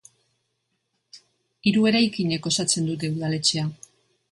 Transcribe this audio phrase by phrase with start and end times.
[1.65, 3.71] Hiru eraikinek osatzen dute udaletxea.